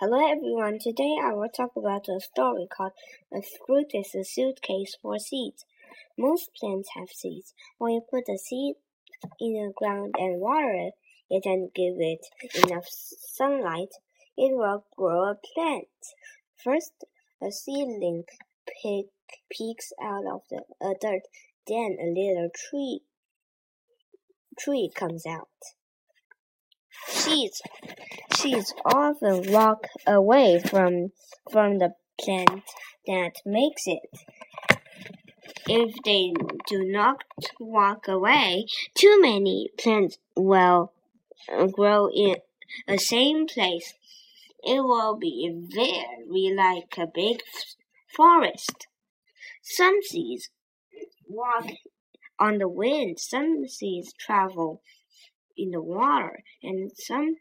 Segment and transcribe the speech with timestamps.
[0.00, 2.92] Hello everyone, today I will talk about a story called
[3.34, 5.64] A Fruit is a Suitcase for Seeds.
[6.16, 7.52] Most plants have seeds.
[7.78, 8.76] When you put a seed
[9.40, 10.90] in the ground and water
[11.28, 12.24] it and give it
[12.64, 13.88] enough sunlight,
[14.36, 15.88] it will grow a plant.
[16.62, 16.92] First,
[17.42, 18.22] a seedling
[19.50, 20.62] peeks out of the
[21.00, 21.22] dirt,
[21.66, 23.00] then a little tree
[24.56, 25.48] tree comes out.
[27.06, 27.62] Seeds
[28.34, 31.12] seeds often walk away from
[31.50, 32.62] from the plant
[33.06, 34.10] that makes it.
[35.66, 36.32] If they
[36.66, 37.24] do not
[37.60, 40.92] walk away, too many plants will
[41.72, 42.36] grow in
[42.86, 43.94] the same place.
[44.62, 47.40] It will be very like a big
[48.14, 48.86] forest.
[49.62, 50.48] Some seeds
[51.28, 51.66] walk
[52.38, 54.82] on the wind, some seeds travel
[55.58, 57.36] in the water, and some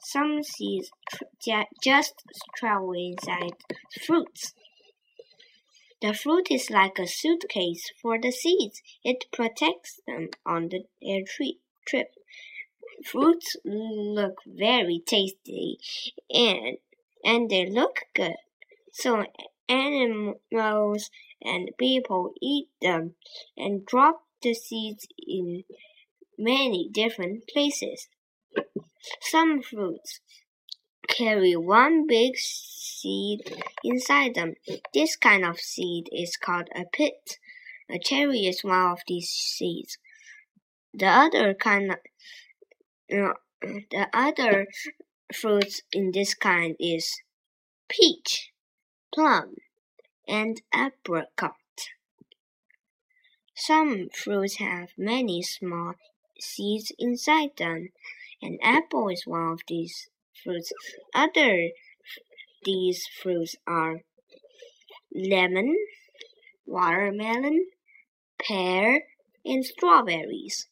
[0.00, 0.90] some seeds
[1.82, 2.22] just
[2.56, 3.54] travel inside
[4.06, 4.54] fruits.
[6.00, 8.80] The fruit is like a suitcase for the seeds.
[9.02, 12.14] It protects them on the, their trip.
[13.04, 15.78] Fruits look very tasty
[16.30, 16.78] and
[17.24, 18.36] and they look good.
[18.92, 19.24] So
[19.68, 21.10] animals
[21.42, 23.16] and people eat them
[23.56, 25.64] and drop the seeds in
[26.38, 28.08] many different places.
[29.20, 30.20] Some fruits
[31.08, 33.40] carry one big seed
[33.82, 34.54] inside them.
[34.94, 37.38] This kind of seed is called a pit.
[37.90, 39.98] A cherry is one of these seeds.
[40.92, 41.98] The other kind of,
[43.12, 43.32] uh,
[43.90, 44.66] the other
[45.32, 47.20] fruits in this kind is
[47.88, 48.52] peach,
[49.14, 49.56] plum,
[50.26, 51.54] and apricot.
[53.54, 55.94] Some fruits have many small
[56.40, 57.90] seeds inside them.
[58.40, 60.08] An apple is one of these
[60.42, 60.72] fruits.
[61.14, 61.70] Other
[62.64, 64.00] these fruits are
[65.14, 65.76] lemon,
[66.66, 67.66] watermelon,
[68.38, 69.04] pear,
[69.44, 70.68] and strawberries.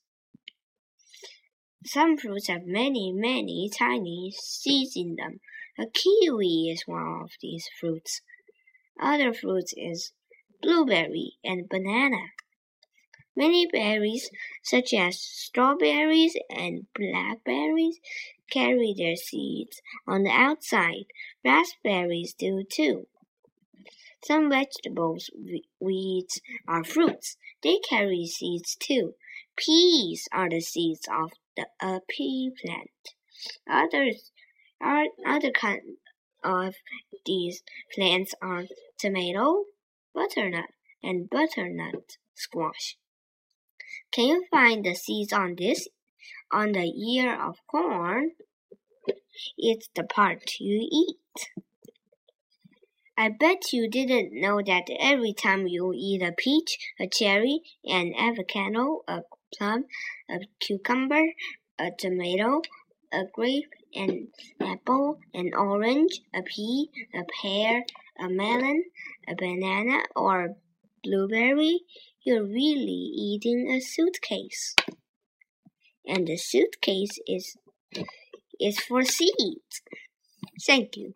[1.85, 5.41] Some fruits have many, many tiny seeds in them.
[5.79, 8.23] A kiwi is one of these fruits.
[9.01, 10.13] Other fruits is
[10.63, 12.33] blueberry and banana.
[13.37, 14.31] Many berries,
[14.63, 18.01] such as strawberries and blackberries,
[18.51, 21.05] carry their seeds on the outside.
[21.45, 23.09] Raspberries do too.
[24.25, 25.31] Some vegetables,
[25.79, 27.37] weeds, are fruits.
[27.63, 29.15] They carry seeds too.
[29.55, 33.15] Peas are the seeds of the a pea plant.
[33.69, 34.33] Others
[34.81, 35.99] are other kinds
[36.43, 36.75] of
[37.27, 37.63] these
[37.95, 38.65] plants are
[38.99, 39.67] tomato,
[40.15, 40.71] butternut,
[41.03, 42.97] and butternut squash.
[44.13, 45.89] Can you find the seeds on this?
[46.51, 48.33] On the ear of corn?
[49.59, 51.17] It's the part you eat.
[53.19, 58.13] I bet you didn't know that every time you eat a peach, a cherry, an
[58.15, 59.23] avocado, a
[59.55, 59.87] plum,
[60.29, 61.33] a cucumber,
[61.79, 62.61] a tomato,
[63.13, 64.29] a grape, an
[64.61, 67.85] apple, an orange, a pea, a pear,
[68.19, 68.85] a melon,
[69.27, 70.57] a banana, or
[71.07, 71.81] blueberry,
[72.25, 74.75] you're really eating a suitcase.
[76.07, 77.57] And the suitcase is
[78.61, 79.83] is for seeds.
[80.67, 81.13] Thank you.